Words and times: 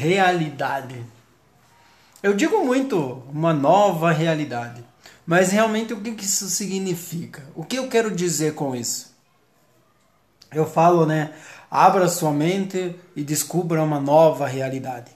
realidade. 0.00 1.04
Eu 2.22 2.32
digo 2.32 2.64
muito 2.64 3.22
uma 3.30 3.52
nova 3.52 4.10
realidade, 4.10 4.82
mas 5.26 5.52
realmente 5.52 5.92
o 5.92 6.00
que 6.00 6.24
isso 6.24 6.48
significa? 6.48 7.42
O 7.54 7.62
que 7.64 7.76
eu 7.76 7.86
quero 7.88 8.10
dizer 8.10 8.54
com 8.54 8.74
isso? 8.74 9.14
Eu 10.50 10.66
falo, 10.66 11.04
né? 11.04 11.34
Abra 11.70 12.08
sua 12.08 12.32
mente 12.32 12.96
e 13.14 13.22
descubra 13.22 13.82
uma 13.82 14.00
nova 14.00 14.46
realidade. 14.46 15.12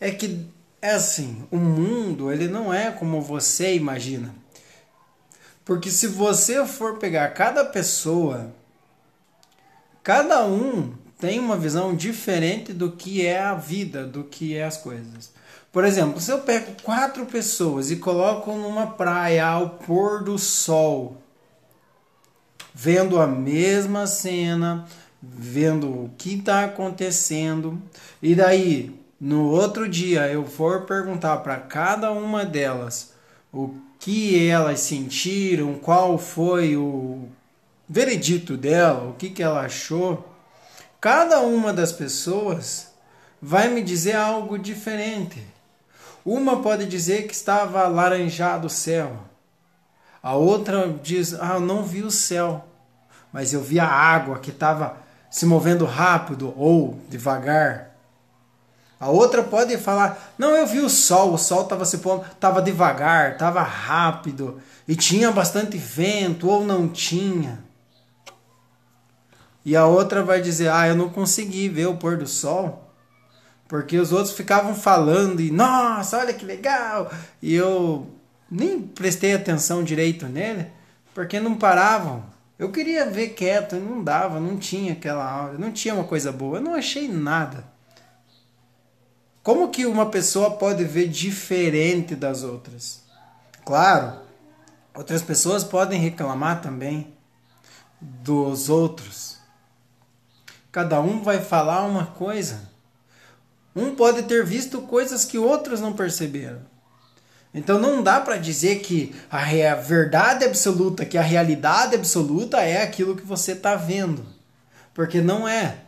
É 0.00 0.10
que 0.10 0.46
é 0.80 0.92
assim, 0.92 1.46
o 1.50 1.56
mundo 1.56 2.32
ele 2.32 2.46
não 2.46 2.72
é 2.72 2.92
como 2.92 3.20
você 3.20 3.74
imagina. 3.74 4.32
Porque 5.64 5.90
se 5.90 6.06
você 6.06 6.64
for 6.64 6.98
pegar 6.98 7.28
cada 7.30 7.64
pessoa, 7.64 8.54
cada 10.02 10.46
um 10.46 10.94
tem 11.18 11.40
uma 11.40 11.56
visão 11.56 11.94
diferente 11.94 12.72
do 12.72 12.92
que 12.92 13.24
é 13.24 13.40
a 13.40 13.54
vida, 13.54 14.04
do 14.04 14.24
que 14.24 14.54
é 14.54 14.64
as 14.64 14.76
coisas. 14.76 15.32
Por 15.72 15.84
exemplo, 15.84 16.20
se 16.20 16.30
eu 16.30 16.38
pego 16.40 16.72
quatro 16.82 17.26
pessoas 17.26 17.90
e 17.90 17.96
coloco 17.96 18.52
numa 18.52 18.86
praia 18.86 19.46
ao 19.46 19.70
pôr 19.70 20.22
do 20.22 20.38
sol, 20.38 21.16
vendo 22.74 23.20
a 23.20 23.26
mesma 23.26 24.06
cena, 24.06 24.86
vendo 25.22 25.88
o 25.88 26.10
que 26.16 26.34
está 26.34 26.64
acontecendo, 26.64 27.80
e 28.22 28.34
daí 28.34 28.94
no 29.20 29.50
outro 29.50 29.88
dia 29.88 30.28
eu 30.28 30.44
for 30.44 30.82
perguntar 30.82 31.38
para 31.38 31.56
cada 31.56 32.12
uma 32.12 32.44
delas 32.44 33.12
o 33.52 33.74
que 33.98 34.48
elas 34.48 34.80
sentiram, 34.80 35.74
qual 35.74 36.18
foi 36.18 36.76
o 36.76 37.28
veredito 37.88 38.56
dela, 38.56 39.08
o 39.08 39.14
que, 39.14 39.30
que 39.30 39.42
ela 39.42 39.62
achou, 39.62 40.35
cada 41.06 41.38
uma 41.38 41.72
das 41.72 41.92
pessoas 41.92 42.88
vai 43.40 43.68
me 43.68 43.80
dizer 43.80 44.16
algo 44.16 44.58
diferente. 44.58 45.40
Uma 46.24 46.60
pode 46.60 46.84
dizer 46.84 47.28
que 47.28 47.32
estava 47.32 47.86
laranjado 47.86 48.66
o 48.66 48.70
céu. 48.70 49.16
A 50.20 50.34
outra 50.34 50.92
diz: 51.00 51.32
Ah, 51.34 51.52
eu 51.54 51.60
não 51.60 51.84
vi 51.84 52.02
o 52.02 52.10
céu, 52.10 52.64
mas 53.32 53.52
eu 53.52 53.62
vi 53.62 53.78
a 53.78 53.86
água 53.86 54.40
que 54.40 54.50
estava 54.50 54.96
se 55.30 55.46
movendo 55.46 55.84
rápido 55.84 56.52
ou 56.56 56.98
devagar. 57.08 57.92
A 58.98 59.08
outra 59.08 59.44
pode 59.44 59.78
falar: 59.78 60.34
Não, 60.36 60.56
eu 60.56 60.66
vi 60.66 60.80
o 60.80 60.90
sol, 60.90 61.34
o 61.34 61.38
sol 61.38 61.62
estava 61.62 61.84
se 61.84 61.98
pondo, 61.98 62.26
estava 62.32 62.60
devagar, 62.60 63.34
estava 63.34 63.62
rápido 63.62 64.60
e 64.88 64.96
tinha 64.96 65.30
bastante 65.30 65.78
vento 65.78 66.48
ou 66.48 66.64
não 66.64 66.88
tinha. 66.88 67.64
E 69.66 69.74
a 69.74 69.84
outra 69.84 70.22
vai 70.22 70.40
dizer: 70.40 70.70
Ah, 70.70 70.86
eu 70.86 70.94
não 70.94 71.08
consegui 71.08 71.68
ver 71.68 71.86
o 71.86 71.96
pôr 71.96 72.16
do 72.16 72.26
sol. 72.28 72.88
Porque 73.66 73.98
os 73.98 74.12
outros 74.12 74.32
ficavam 74.32 74.76
falando 74.76 75.40
e, 75.40 75.50
nossa, 75.50 76.18
olha 76.18 76.32
que 76.32 76.44
legal! 76.44 77.10
E 77.42 77.52
eu 77.52 78.06
nem 78.48 78.80
prestei 78.80 79.34
atenção 79.34 79.82
direito 79.82 80.26
nele, 80.26 80.68
porque 81.12 81.40
não 81.40 81.56
paravam. 81.56 82.24
Eu 82.56 82.70
queria 82.70 83.10
ver 83.10 83.30
quieto, 83.30 83.74
não 83.74 84.04
dava, 84.04 84.38
não 84.38 84.56
tinha 84.56 84.92
aquela 84.92 85.28
aula, 85.28 85.58
não 85.58 85.72
tinha 85.72 85.94
uma 85.94 86.04
coisa 86.04 86.30
boa, 86.30 86.58
eu 86.58 86.62
não 86.62 86.74
achei 86.74 87.08
nada. 87.08 87.64
Como 89.42 89.68
que 89.70 89.84
uma 89.84 90.06
pessoa 90.06 90.52
pode 90.52 90.84
ver 90.84 91.08
diferente 91.08 92.14
das 92.14 92.44
outras? 92.44 93.02
Claro, 93.64 94.20
outras 94.94 95.22
pessoas 95.22 95.64
podem 95.64 96.00
reclamar 96.00 96.62
também 96.62 97.12
dos 98.00 98.68
outros. 98.68 99.35
Cada 100.76 101.00
um 101.00 101.22
vai 101.22 101.40
falar 101.40 101.86
uma 101.86 102.04
coisa. 102.04 102.70
Um 103.74 103.94
pode 103.94 104.24
ter 104.24 104.44
visto 104.44 104.82
coisas 104.82 105.24
que 105.24 105.38
outros 105.38 105.80
não 105.80 105.94
perceberam. 105.94 106.60
Então 107.54 107.78
não 107.78 108.02
dá 108.02 108.20
para 108.20 108.36
dizer 108.36 108.80
que 108.80 109.16
a 109.30 109.42
verdade 109.74 110.44
absoluta, 110.44 111.06
que 111.06 111.16
a 111.16 111.22
realidade 111.22 111.94
absoluta 111.94 112.60
é 112.60 112.82
aquilo 112.82 113.16
que 113.16 113.22
você 113.22 113.52
está 113.52 113.74
vendo. 113.74 114.26
Porque 114.92 115.22
não 115.22 115.48
é. 115.48 115.78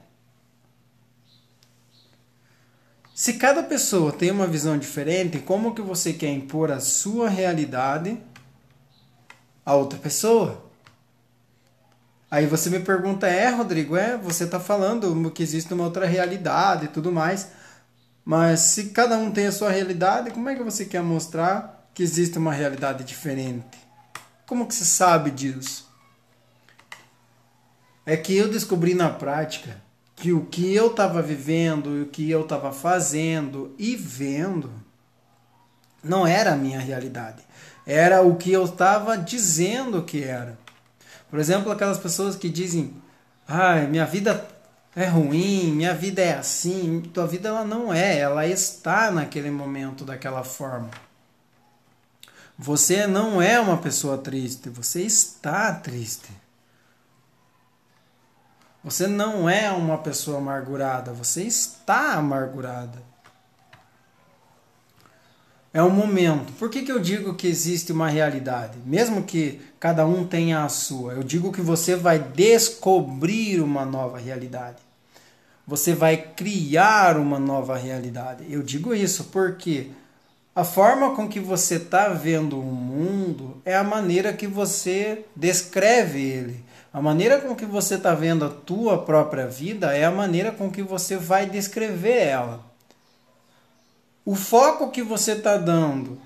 Se 3.14 3.34
cada 3.34 3.62
pessoa 3.62 4.10
tem 4.10 4.30
uma 4.30 4.46
visão 4.46 4.78
diferente, 4.78 5.38
como 5.40 5.74
que 5.74 5.82
você 5.82 6.14
quer 6.14 6.32
impor 6.32 6.72
a 6.72 6.80
sua 6.80 7.28
realidade 7.28 8.18
a 9.66 9.74
outra 9.74 9.98
pessoa? 9.98 10.67
Aí 12.30 12.46
você 12.46 12.68
me 12.68 12.80
pergunta, 12.80 13.26
é, 13.26 13.48
Rodrigo, 13.48 13.96
é, 13.96 14.16
você 14.16 14.44
está 14.44 14.60
falando 14.60 15.30
que 15.30 15.42
existe 15.42 15.72
uma 15.72 15.84
outra 15.84 16.06
realidade 16.06 16.84
e 16.84 16.88
tudo 16.88 17.10
mais. 17.10 17.48
Mas 18.24 18.60
se 18.60 18.90
cada 18.90 19.16
um 19.16 19.30
tem 19.30 19.46
a 19.46 19.52
sua 19.52 19.70
realidade, 19.70 20.30
como 20.30 20.48
é 20.50 20.54
que 20.54 20.62
você 20.62 20.84
quer 20.84 21.02
mostrar 21.02 21.88
que 21.94 22.02
existe 22.02 22.36
uma 22.36 22.52
realidade 22.52 23.02
diferente? 23.02 23.78
Como 24.46 24.66
que 24.66 24.74
você 24.74 24.84
sabe 24.84 25.30
disso? 25.30 25.88
É 28.04 28.16
que 28.16 28.36
eu 28.36 28.48
descobri 28.48 28.92
na 28.92 29.08
prática 29.08 29.80
que 30.14 30.32
o 30.32 30.44
que 30.44 30.74
eu 30.74 30.88
estava 30.88 31.22
vivendo, 31.22 32.02
o 32.02 32.06
que 32.06 32.30
eu 32.30 32.42
estava 32.42 32.72
fazendo 32.72 33.74
e 33.78 33.96
vendo 33.96 34.70
não 36.02 36.26
era 36.26 36.52
a 36.52 36.56
minha 36.56 36.80
realidade. 36.80 37.42
Era 37.86 38.20
o 38.20 38.36
que 38.36 38.52
eu 38.52 38.64
estava 38.64 39.16
dizendo 39.16 40.02
que 40.02 40.22
era. 40.22 40.58
Por 41.30 41.38
exemplo, 41.38 41.70
aquelas 41.70 41.98
pessoas 41.98 42.36
que 42.36 42.48
dizem: 42.48 42.94
"Ai, 43.46 43.86
minha 43.86 44.06
vida 44.06 44.46
é 44.94 45.06
ruim, 45.06 45.72
minha 45.72 45.94
vida 45.94 46.22
é 46.22 46.34
assim". 46.34 47.00
Tua 47.12 47.26
vida 47.26 47.48
ela 47.48 47.64
não 47.64 47.92
é, 47.92 48.18
ela 48.18 48.46
está 48.46 49.10
naquele 49.10 49.50
momento 49.50 50.04
daquela 50.04 50.44
forma. 50.44 50.90
Você 52.58 53.06
não 53.06 53.40
é 53.40 53.60
uma 53.60 53.78
pessoa 53.78 54.18
triste, 54.18 54.68
você 54.68 55.02
está 55.02 55.72
triste. 55.72 56.28
Você 58.82 59.06
não 59.06 59.48
é 59.48 59.70
uma 59.70 59.98
pessoa 59.98 60.38
amargurada, 60.38 61.12
você 61.12 61.42
está 61.44 62.14
amargurada. 62.14 63.02
É 65.72 65.82
um 65.82 65.90
momento. 65.90 66.52
Por 66.54 66.70
que, 66.70 66.82
que 66.82 66.90
eu 66.90 66.98
digo 66.98 67.34
que 67.34 67.46
existe 67.46 67.92
uma 67.92 68.08
realidade? 68.08 68.78
Mesmo 68.86 69.22
que 69.22 69.60
cada 69.78 70.06
um 70.06 70.26
tenha 70.26 70.64
a 70.64 70.68
sua, 70.68 71.12
eu 71.12 71.22
digo 71.22 71.52
que 71.52 71.60
você 71.60 71.94
vai 71.94 72.18
descobrir 72.18 73.60
uma 73.60 73.84
nova 73.84 74.18
realidade. 74.18 74.78
Você 75.66 75.94
vai 75.94 76.16
criar 76.16 77.18
uma 77.18 77.38
nova 77.38 77.76
realidade. 77.76 78.46
Eu 78.48 78.62
digo 78.62 78.94
isso 78.94 79.24
porque 79.24 79.88
a 80.56 80.64
forma 80.64 81.14
com 81.14 81.28
que 81.28 81.38
você 81.38 81.74
está 81.74 82.08
vendo 82.08 82.58
o 82.58 82.64
mundo 82.64 83.60
é 83.62 83.76
a 83.76 83.84
maneira 83.84 84.32
que 84.32 84.46
você 84.46 85.26
descreve 85.36 86.22
ele. 86.22 86.64
A 86.90 87.02
maneira 87.02 87.38
com 87.38 87.54
que 87.54 87.66
você 87.66 87.96
está 87.96 88.14
vendo 88.14 88.46
a 88.46 88.48
tua 88.48 89.04
própria 89.04 89.46
vida 89.46 89.94
é 89.94 90.06
a 90.06 90.10
maneira 90.10 90.50
com 90.50 90.70
que 90.70 90.82
você 90.82 91.18
vai 91.18 91.44
descrever 91.44 92.26
ela 92.26 92.67
o 94.28 94.34
foco 94.34 94.90
que 94.90 95.02
você 95.02 95.32
está 95.32 95.56
dando 95.56 96.20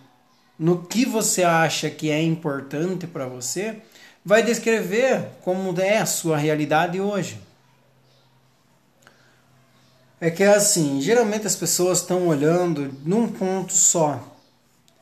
no 0.59 0.83
que 0.83 1.05
você 1.05 1.45
acha 1.45 1.89
que 1.89 2.11
é 2.11 2.21
importante 2.21 3.07
para 3.07 3.29
você 3.29 3.81
vai 4.25 4.43
descrever 4.43 5.29
como 5.43 5.81
é 5.81 5.99
a 5.99 6.07
sua 6.07 6.37
realidade 6.37 7.01
hoje. 7.01 7.41
É 10.21 10.33
que 10.33 10.43
é 10.43 10.49
assim, 10.49 11.01
geralmente 11.01 11.47
as 11.47 11.55
pessoas 11.55 11.99
estão 11.99 12.27
olhando 12.27 12.93
num 13.05 13.29
ponto 13.29 13.73
só. 13.73 14.37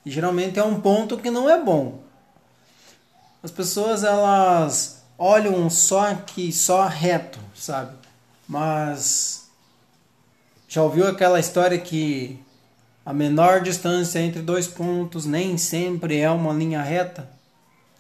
E 0.05 0.11
geralmente 0.11 0.59
é 0.59 0.63
um 0.63 0.79
ponto 0.79 1.17
que 1.17 1.31
não 1.31 1.49
é 1.49 1.59
bom. 1.59 2.03
As 3.43 3.51
pessoas 3.51 4.05
elas 4.05 5.03
olham 5.17 5.71
só 5.71 6.11
aqui, 6.11 6.53
só 6.53 6.87
reto, 6.87 7.39
sabe? 7.55 7.97
Mas 8.47 9.49
já 10.69 10.83
ouviu 10.83 11.09
aquela 11.09 11.41
história 11.41 11.79
que 11.79 12.39
a 13.11 13.13
menor 13.13 13.61
distância 13.61 14.21
entre 14.21 14.41
dois 14.41 14.69
pontos 14.69 15.27
nem 15.27 15.59
sempre 15.59 16.19
é 16.21 16.31
uma 16.31 16.53
linha 16.53 16.81
reta. 16.81 17.29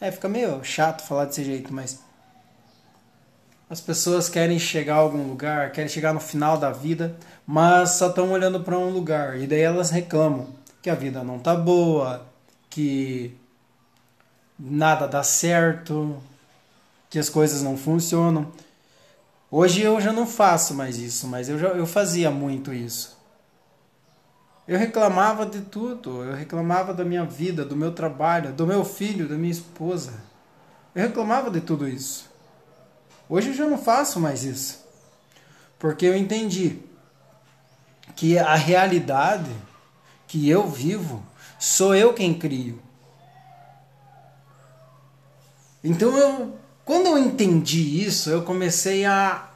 É, 0.00 0.08
fica 0.08 0.28
meio 0.28 0.62
chato 0.62 1.04
falar 1.04 1.24
desse 1.24 1.42
jeito, 1.42 1.74
mas 1.74 1.98
as 3.68 3.80
pessoas 3.80 4.28
querem 4.28 4.56
chegar 4.56 4.94
a 4.94 4.98
algum 4.98 5.26
lugar, 5.26 5.72
querem 5.72 5.88
chegar 5.88 6.14
no 6.14 6.20
final 6.20 6.56
da 6.56 6.70
vida, 6.70 7.16
mas 7.44 7.90
só 7.90 8.08
estão 8.08 8.30
olhando 8.30 8.60
para 8.60 8.78
um 8.78 8.90
lugar 8.90 9.36
e 9.36 9.48
daí 9.48 9.62
elas 9.62 9.90
reclamam 9.90 10.46
que 10.80 10.88
a 10.88 10.94
vida 10.94 11.24
não 11.24 11.40
tá 11.40 11.56
boa, 11.56 12.24
que 12.70 13.36
nada 14.56 15.08
dá 15.08 15.24
certo, 15.24 16.22
que 17.10 17.18
as 17.18 17.28
coisas 17.28 17.62
não 17.62 17.76
funcionam. 17.76 18.52
Hoje 19.50 19.82
eu 19.82 20.00
já 20.00 20.12
não 20.12 20.24
faço 20.24 20.72
mais 20.72 20.98
isso, 20.98 21.26
mas 21.26 21.48
eu 21.48 21.58
já 21.58 21.70
eu 21.70 21.84
fazia 21.84 22.30
muito 22.30 22.72
isso. 22.72 23.18
Eu 24.70 24.78
reclamava 24.78 25.44
de 25.44 25.62
tudo. 25.62 26.22
Eu 26.22 26.32
reclamava 26.32 26.94
da 26.94 27.04
minha 27.04 27.24
vida, 27.24 27.64
do 27.64 27.74
meu 27.74 27.90
trabalho, 27.90 28.52
do 28.52 28.64
meu 28.64 28.84
filho, 28.84 29.28
da 29.28 29.34
minha 29.34 29.50
esposa. 29.50 30.12
Eu 30.94 31.02
reclamava 31.02 31.50
de 31.50 31.60
tudo 31.60 31.88
isso. 31.88 32.30
Hoje 33.28 33.48
eu 33.48 33.54
já 33.54 33.66
não 33.66 33.76
faço 33.76 34.20
mais 34.20 34.44
isso. 34.44 34.86
Porque 35.76 36.06
eu 36.06 36.16
entendi 36.16 36.78
que 38.14 38.38
a 38.38 38.54
realidade 38.54 39.50
que 40.28 40.48
eu 40.48 40.68
vivo 40.68 41.20
sou 41.58 41.92
eu 41.92 42.14
quem 42.14 42.32
crio. 42.32 42.80
Então 45.82 46.16
eu, 46.16 46.56
quando 46.84 47.08
eu 47.08 47.18
entendi 47.18 48.04
isso, 48.06 48.30
eu 48.30 48.44
comecei 48.44 49.04
a 49.04 49.50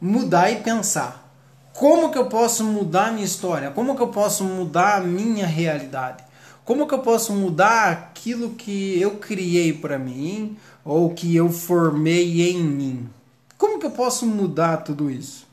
mudar 0.00 0.48
e 0.52 0.62
pensar: 0.62 1.23
como 1.74 2.12
que 2.12 2.16
eu 2.16 2.26
posso 2.26 2.62
mudar 2.62 3.08
a 3.08 3.12
minha 3.12 3.24
história? 3.24 3.70
Como 3.72 3.96
que 3.96 4.02
eu 4.02 4.08
posso 4.08 4.44
mudar 4.44 4.98
a 4.98 5.00
minha 5.00 5.44
realidade? 5.44 6.22
Como 6.64 6.86
que 6.86 6.94
eu 6.94 7.00
posso 7.00 7.32
mudar 7.32 7.90
aquilo 7.90 8.50
que 8.50 8.98
eu 9.00 9.16
criei 9.16 9.72
para 9.72 9.98
mim 9.98 10.56
ou 10.84 11.12
que 11.12 11.34
eu 11.34 11.50
formei 11.50 12.48
em 12.48 12.62
mim? 12.62 13.10
Como 13.58 13.80
que 13.80 13.86
eu 13.86 13.90
posso 13.90 14.24
mudar 14.24 14.78
tudo 14.78 15.10
isso? 15.10 15.48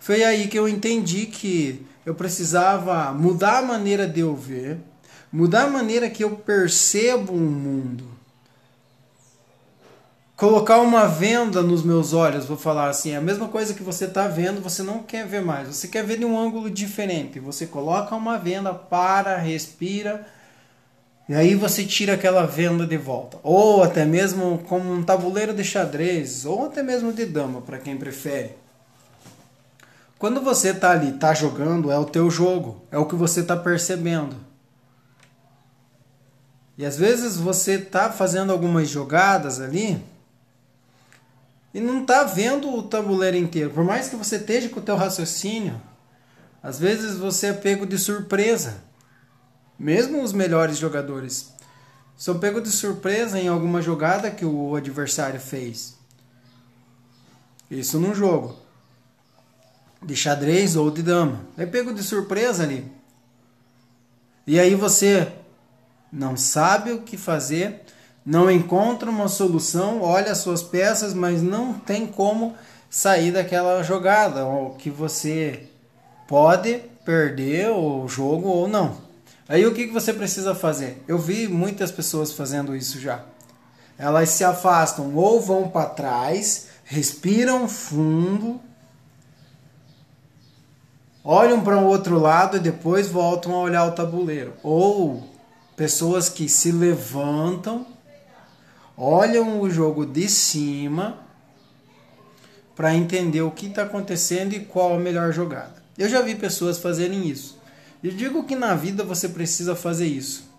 Foi 0.00 0.24
aí 0.24 0.48
que 0.48 0.58
eu 0.58 0.68
entendi 0.68 1.26
que 1.26 1.86
eu 2.04 2.14
precisava 2.14 3.12
mudar 3.12 3.58
a 3.58 3.62
maneira 3.62 4.06
de 4.06 4.20
eu 4.20 4.34
ver, 4.34 4.78
mudar 5.32 5.62
a 5.62 5.70
maneira 5.70 6.10
que 6.10 6.24
eu 6.24 6.32
percebo 6.32 7.32
o 7.32 7.40
mundo. 7.40 8.04
Colocar 10.36 10.78
uma 10.78 11.06
venda 11.06 11.62
nos 11.62 11.84
meus 11.84 12.12
olhos, 12.12 12.44
vou 12.44 12.56
falar 12.56 12.88
assim, 12.88 13.12
é 13.12 13.16
a 13.16 13.20
mesma 13.20 13.46
coisa 13.46 13.72
que 13.72 13.84
você 13.84 14.06
está 14.06 14.26
vendo, 14.26 14.60
você 14.60 14.82
não 14.82 15.00
quer 15.00 15.24
ver 15.24 15.40
mais, 15.40 15.68
você 15.68 15.86
quer 15.86 16.04
ver 16.04 16.18
de 16.18 16.24
um 16.24 16.36
ângulo 16.36 16.68
diferente. 16.68 17.38
Você 17.38 17.66
coloca 17.66 18.16
uma 18.16 18.36
venda, 18.36 18.74
para, 18.74 19.36
respira, 19.36 20.26
e 21.28 21.34
aí 21.34 21.54
você 21.54 21.84
tira 21.84 22.14
aquela 22.14 22.46
venda 22.46 22.84
de 22.84 22.96
volta. 22.96 23.38
Ou 23.44 23.84
até 23.84 24.04
mesmo 24.04 24.58
como 24.68 24.92
um 24.92 25.04
tabuleiro 25.04 25.54
de 25.54 25.62
xadrez, 25.62 26.44
ou 26.44 26.66
até 26.66 26.82
mesmo 26.82 27.12
de 27.12 27.24
dama, 27.26 27.60
para 27.60 27.78
quem 27.78 27.96
prefere. 27.96 28.56
Quando 30.18 30.40
você 30.40 30.70
está 30.70 30.90
ali, 30.90 31.10
está 31.10 31.32
jogando, 31.32 31.92
é 31.92 31.98
o 31.98 32.04
teu 32.04 32.28
jogo, 32.28 32.82
é 32.90 32.98
o 32.98 33.06
que 33.06 33.14
você 33.14 33.38
está 33.38 33.56
percebendo. 33.56 34.34
E 36.76 36.84
às 36.84 36.96
vezes 36.96 37.36
você 37.36 37.74
está 37.74 38.10
fazendo 38.10 38.50
algumas 38.50 38.88
jogadas 38.88 39.60
ali 39.60 40.02
e 41.74 41.80
não 41.80 42.02
está 42.02 42.22
vendo 42.22 42.72
o 42.72 42.84
tabuleiro 42.84 43.36
inteiro. 43.36 43.70
Por 43.70 43.82
mais 43.82 44.08
que 44.08 44.14
você 44.14 44.36
esteja 44.36 44.68
com 44.68 44.78
o 44.78 44.82
teu 44.82 44.94
raciocínio, 44.94 45.82
às 46.62 46.78
vezes 46.78 47.16
você 47.16 47.48
é 47.48 47.52
pego 47.52 47.84
de 47.84 47.98
surpresa. 47.98 48.76
Mesmo 49.76 50.22
os 50.22 50.32
melhores 50.32 50.78
jogadores 50.78 51.52
são 52.16 52.38
pego 52.38 52.60
de 52.60 52.70
surpresa 52.70 53.40
em 53.40 53.48
alguma 53.48 53.82
jogada 53.82 54.30
que 54.30 54.44
o 54.44 54.76
adversário 54.76 55.40
fez. 55.40 55.98
Isso 57.68 57.98
num 57.98 58.14
jogo 58.14 58.56
de 60.00 60.14
xadrez 60.14 60.76
ou 60.76 60.92
de 60.92 61.02
dama. 61.02 61.40
É 61.58 61.66
pego 61.66 61.92
de 61.92 62.04
surpresa 62.04 62.62
ali. 62.62 62.90
E 64.46 64.60
aí 64.60 64.76
você 64.76 65.32
não 66.12 66.36
sabe 66.36 66.92
o 66.92 67.02
que 67.02 67.16
fazer, 67.16 67.82
não 68.24 68.50
encontra 68.50 69.10
uma 69.10 69.28
solução, 69.28 70.00
olha 70.00 70.32
as 70.32 70.38
suas 70.38 70.62
peças, 70.62 71.12
mas 71.12 71.42
não 71.42 71.74
tem 71.74 72.06
como 72.06 72.54
sair 72.88 73.32
daquela 73.32 73.82
jogada, 73.82 74.44
ou 74.46 74.70
que 74.70 74.88
você 74.88 75.68
pode 76.26 76.80
perder 77.04 77.70
o 77.70 78.08
jogo 78.08 78.48
ou 78.48 78.66
não. 78.66 78.96
Aí 79.48 79.66
o 79.66 79.74
que 79.74 79.88
você 79.88 80.12
precisa 80.12 80.54
fazer? 80.54 81.02
Eu 81.06 81.18
vi 81.18 81.46
muitas 81.48 81.90
pessoas 81.90 82.32
fazendo 82.32 82.74
isso 82.74 82.98
já. 82.98 83.22
Elas 83.98 84.30
se 84.30 84.42
afastam 84.42 85.14
ou 85.14 85.40
vão 85.40 85.68
para 85.68 85.90
trás, 85.90 86.68
respiram 86.84 87.68
fundo 87.68 88.60
olham 91.24 91.64
para 91.64 91.78
o 91.78 91.86
outro 91.86 92.18
lado 92.18 92.58
e 92.58 92.60
depois 92.60 93.08
voltam 93.08 93.54
a 93.54 93.58
olhar 93.58 93.86
o 93.86 93.92
tabuleiro. 93.92 94.52
Ou 94.62 95.26
pessoas 95.74 96.28
que 96.28 96.48
se 96.48 96.70
levantam, 96.70 97.86
olham 98.96 99.60
o 99.60 99.70
jogo 99.70 100.06
de 100.06 100.28
cima 100.28 101.18
para 102.76 102.94
entender 102.94 103.42
o 103.42 103.50
que 103.50 103.66
está 103.66 103.82
acontecendo 103.82 104.52
e 104.54 104.60
qual 104.60 104.94
a 104.94 104.98
melhor 104.98 105.32
jogada. 105.32 105.82
Eu 105.96 106.08
já 106.08 106.20
vi 106.20 106.34
pessoas 106.34 106.78
fazerem 106.78 107.28
isso. 107.28 107.58
E 108.02 108.10
digo 108.10 108.44
que 108.44 108.56
na 108.56 108.74
vida 108.74 109.04
você 109.04 109.28
precisa 109.28 109.76
fazer 109.76 110.06
isso. 110.06 110.50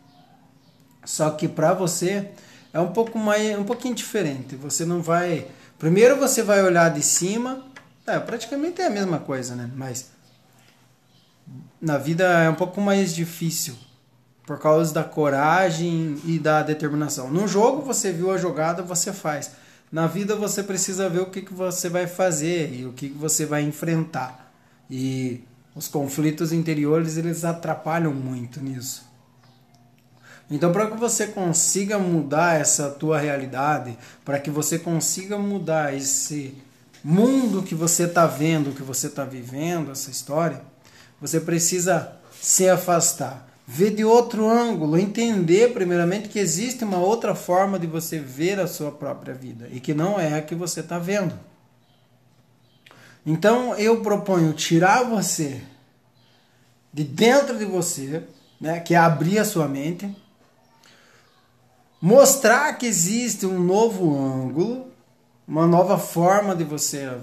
Só 1.04 1.30
que 1.30 1.48
para 1.48 1.74
você 1.74 2.32
é 2.74 2.80
um 2.80 2.92
pouco 2.92 3.20
mais, 3.20 3.58
um 3.58 3.64
pouquinho 3.64 3.94
diferente. 3.94 4.56
Você 4.56 4.86
não 4.86 5.02
vai, 5.02 5.48
primeiro 5.78 6.18
você 6.18 6.42
vai 6.42 6.64
olhar 6.64 6.90
de 6.90 7.04
cima, 7.04 7.64
é, 8.08 8.18
praticamente 8.20 8.82
é 8.82 8.88
a 8.88 8.90
mesma 8.90 9.20
coisa, 9.20 9.56
né? 9.56 9.70
Mas 9.76 10.10
na 11.80 11.98
vida 11.98 12.24
é 12.24 12.50
um 12.50 12.56
pouco 12.56 12.82
mais 12.82 13.14
difícil 13.14 13.76
por 14.46 14.60
causa 14.60 14.94
da 14.94 15.04
coragem 15.04 16.18
e 16.26 16.38
da 16.38 16.62
determinação. 16.62 17.30
No 17.32 17.48
jogo 17.48 17.82
você 17.82 18.12
viu 18.12 18.32
a 18.32 18.38
jogada, 18.38 18.84
você 18.84 19.12
faz. 19.12 19.52
Na 19.92 20.08
vida 20.08 20.36
você 20.36 20.62
precisa 20.62 21.10
ver 21.10 21.22
o 21.22 21.28
que, 21.28 21.42
que 21.42 21.54
você 21.54 21.90
vai 21.90 22.08
fazer 22.08 22.74
e 22.74 22.86
o 22.86 22.94
que, 22.94 23.10
que 23.10 23.18
você 23.18 23.46
vai 23.46 23.64
enfrentar. 23.64 24.54
E 24.90 25.44
os 25.76 25.88
conflitos 25.88 26.54
interiores 26.54 27.18
eles 27.18 27.44
atrapalham 27.44 28.14
muito 28.14 28.62
nisso. 28.62 29.06
Então, 30.50 30.72
para 30.72 30.88
que 30.92 30.98
você 30.98 31.28
consiga 31.28 31.98
mudar 31.98 32.60
essa 32.60 32.90
tua 32.90 33.18
realidade, 33.18 33.98
para 34.24 34.40
que 34.40 34.52
você 34.52 34.78
consiga 34.78 35.38
mudar 35.40 35.96
esse 35.96 36.56
mundo 37.04 37.64
que 37.64 37.74
você 37.74 38.04
está 38.04 38.28
vendo, 38.28 38.76
que 38.76 38.84
você 38.84 39.08
está 39.08 39.26
vivendo, 39.26 39.92
essa 39.92 40.12
história, 40.12 40.62
você 41.20 41.40
precisa 41.40 42.14
se 42.40 42.70
afastar, 42.70 43.48
ver 43.68 43.96
de 43.96 44.06
outro 44.06 44.48
ângulo, 44.48 44.98
entender 44.98 45.74
primeiramente 45.74 46.30
que 46.30 46.38
existe 46.38 46.84
uma 46.84 46.98
outra 46.98 47.34
forma 47.34 47.80
de 47.80 47.88
você 47.88 48.20
ver 48.20 48.60
a 48.60 48.68
sua 48.68 48.92
própria 48.92 49.34
vida 49.34 49.68
e 49.72 49.80
que 49.80 49.94
não 49.94 50.20
é 50.20 50.38
a 50.38 50.42
que 50.42 50.54
você 50.54 50.82
está 50.82 51.00
vendo. 51.00 51.38
Então 53.26 53.76
eu 53.76 54.02
proponho 54.02 54.54
tirar 54.54 55.04
você 55.04 55.62
de 56.94 57.04
dentro 57.04 57.58
de 57.58 57.66
você, 57.66 58.24
né, 58.62 58.80
que 58.80 58.94
é 58.94 58.98
abrir 58.98 59.40
a 59.40 59.46
sua 59.46 59.68
mente, 59.68 60.16
mostrar 62.00 62.74
que 62.78 62.86
existe 62.86 63.46
um 63.46 63.60
novo 63.60 64.16
ângulo, 64.16 64.92
uma 65.48 65.66
nova 65.66 65.98
forma 65.98 66.56
de 66.56 66.64
você 66.64 67.18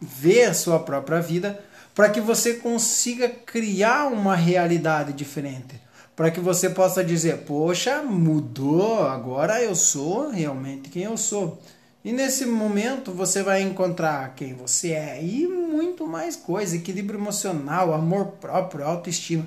ver 0.00 0.44
a 0.44 0.54
sua 0.54 0.78
própria 0.78 1.20
vida 1.20 1.58
para 1.94 2.10
que 2.10 2.20
você 2.20 2.54
consiga 2.54 3.28
criar 3.28 4.08
uma 4.08 4.36
realidade 4.36 5.14
diferente. 5.14 5.85
Para 6.16 6.30
que 6.30 6.40
você 6.40 6.70
possa 6.70 7.04
dizer, 7.04 7.44
poxa, 7.44 8.02
mudou, 8.02 9.06
agora 9.06 9.62
eu 9.62 9.74
sou 9.74 10.30
realmente 10.30 10.88
quem 10.88 11.02
eu 11.02 11.18
sou. 11.18 11.60
E 12.02 12.10
nesse 12.10 12.46
momento 12.46 13.12
você 13.12 13.42
vai 13.42 13.60
encontrar 13.60 14.34
quem 14.34 14.54
você 14.54 14.92
é 14.92 15.22
e 15.22 15.46
muito 15.46 16.06
mais 16.06 16.34
coisa, 16.34 16.74
equilíbrio 16.74 17.20
emocional, 17.20 17.92
amor 17.92 18.28
próprio, 18.40 18.86
autoestima. 18.86 19.46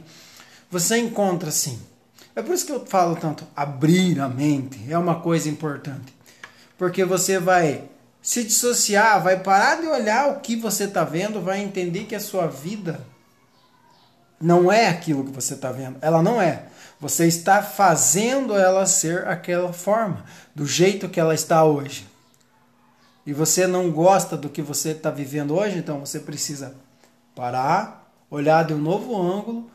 Você 0.69 0.97
encontra 0.97 1.49
sim. 1.49 1.79
É 2.35 2.41
por 2.43 2.53
isso 2.53 2.67
que 2.67 2.71
eu 2.71 2.85
falo 2.85 3.15
tanto, 3.15 3.47
abrir 3.55 4.19
a 4.19 4.29
mente 4.29 4.79
é 4.87 4.97
uma 4.97 5.21
coisa 5.21 5.49
importante. 5.49 6.13
Porque 6.77 7.03
você 7.03 7.39
vai 7.39 7.85
se 8.21 8.43
dissociar, 8.43 9.23
vai 9.23 9.39
parar 9.39 9.81
de 9.81 9.87
olhar 9.87 10.29
o 10.29 10.39
que 10.39 10.55
você 10.55 10.83
está 10.83 11.03
vendo, 11.03 11.41
vai 11.41 11.61
entender 11.61 12.03
que 12.03 12.15
a 12.15 12.19
sua 12.19 12.45
vida 12.45 13.03
não 14.41 14.71
é 14.71 14.87
aquilo 14.87 15.25
que 15.25 15.31
você 15.31 15.53
está 15.53 15.71
vendo. 15.71 15.97
Ela 16.01 16.21
não 16.21 16.41
é. 16.41 16.65
Você 16.99 17.27
está 17.27 17.61
fazendo 17.61 18.55
ela 18.57 18.85
ser 18.85 19.27
aquela 19.27 19.71
forma, 19.71 20.25
do 20.53 20.65
jeito 20.65 21.09
que 21.09 21.19
ela 21.19 21.33
está 21.33 21.63
hoje. 21.63 22.07
E 23.25 23.33
você 23.33 23.67
não 23.67 23.91
gosta 23.91 24.35
do 24.35 24.49
que 24.49 24.61
você 24.61 24.89
está 24.89 25.09
vivendo 25.09 25.55
hoje, 25.55 25.77
então 25.77 25.99
você 25.99 26.19
precisa 26.19 26.75
parar, 27.35 28.11
olhar 28.29 28.65
de 28.65 28.73
um 28.73 28.77
novo 28.77 29.15
ângulo, 29.15 29.69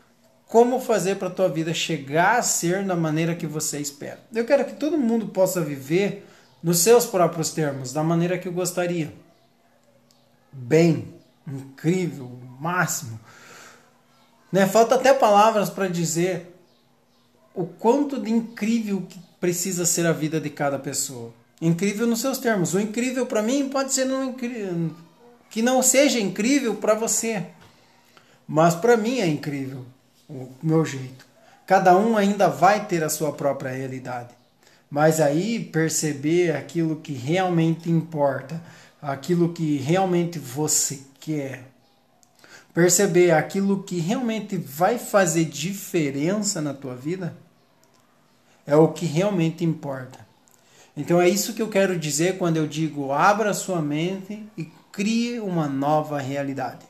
como 0.47 0.79
fazer 0.79 1.15
para 1.15 1.29
a 1.29 1.31
tua 1.31 1.49
vida 1.49 1.73
chegar 1.73 2.37
a 2.37 2.43
ser 2.43 2.83
da 2.83 2.95
maneira 2.95 3.35
que 3.35 3.47
você 3.47 3.79
espera. 3.79 4.19
Eu 4.33 4.45
quero 4.45 4.65
que 4.65 4.73
todo 4.73 4.97
mundo 4.97 5.27
possa 5.27 5.61
viver 5.61 6.27
nos 6.61 6.79
seus 6.79 7.05
próprios 7.05 7.51
termos, 7.51 7.91
da 7.93 8.03
maneira 8.03 8.37
que 8.37 8.47
eu 8.47 8.53
gostaria. 8.53 9.13
Bem, 10.51 11.13
incrível, 11.47 12.31
máximo. 12.59 13.19
Né? 14.55 14.65
Falta 14.65 14.95
até 14.95 15.13
palavras 15.13 15.69
para 15.69 15.89
dizer 15.89 16.55
o 17.53 17.65
quanto 17.65 18.21
de 18.21 18.31
incrível 18.31 19.01
que 19.01 19.19
precisa 19.37 19.85
ser 19.85 20.05
a 20.05 20.13
vida 20.13 20.39
de 20.39 20.49
cada 20.49 20.79
pessoa. 20.79 21.33
Incrível 21.61 22.07
nos 22.07 22.21
seus 22.21 22.37
termos. 22.37 22.73
O 22.73 22.79
incrível 22.79 23.25
para 23.25 23.41
mim 23.41 23.67
pode 23.67 23.93
ser 23.93 24.05
não 24.05 24.23
incrível, 24.23 24.91
que 25.49 25.61
não 25.61 25.83
seja 25.83 26.21
incrível 26.21 26.75
para 26.75 26.93
você, 26.93 27.45
mas 28.47 28.73
para 28.75 28.95
mim 28.95 29.19
é 29.19 29.27
incrível 29.27 29.85
o 30.29 30.47
meu 30.63 30.85
jeito. 30.85 31.25
Cada 31.67 31.97
um 31.97 32.15
ainda 32.15 32.47
vai 32.47 32.85
ter 32.85 33.03
a 33.03 33.09
sua 33.09 33.33
própria 33.33 33.71
realidade 33.71 34.29
mas 34.89 35.19
aí 35.19 35.59
perceber 35.59 36.55
aquilo 36.55 36.95
que 36.97 37.11
realmente 37.11 37.91
importa, 37.91 38.61
aquilo 39.01 39.51
que 39.51 39.75
realmente 39.75 40.39
você 40.39 41.01
quer. 41.19 41.65
Perceber 42.75 43.31
aquilo 43.31 43.83
que 43.83 43.99
realmente 43.99 44.57
vai 44.57 44.99
fazer 44.99 45.45
diferença 45.45 46.61
na 46.61 46.73
tua 46.73 46.93
vida, 46.93 47.33
é 48.67 48.75
o 48.75 48.89
que 48.89 49.05
realmente 49.05 49.63
importa. 49.63 50.19
Então 50.95 51.21
é 51.21 51.29
isso 51.29 51.53
que 51.53 51.61
eu 51.61 51.69
quero 51.69 51.97
dizer 51.97 52.37
quando 52.37 52.57
eu 52.57 52.67
digo 52.67 53.13
abra 53.13 53.53
sua 53.53 53.81
mente 53.81 54.45
e 54.57 54.65
crie 54.91 55.39
uma 55.39 55.69
nova 55.69 56.19
realidade. 56.19 56.85